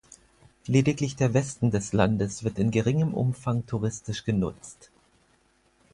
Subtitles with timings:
[0.65, 4.89] Lediglich der Westen des Landes wird in geringem Umfang touristisch genutzt.